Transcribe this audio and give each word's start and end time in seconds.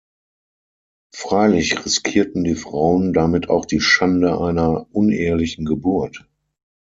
Freilich 1.13 1.85
riskierten 1.85 2.43
die 2.43 2.55
Frauen 2.55 3.13
damit 3.13 3.49
auch 3.51 3.65
die 3.65 3.81
Schande 3.81 4.35
einer 4.41 4.87
unehelichen 4.95 5.63
Geburt. 5.63 6.27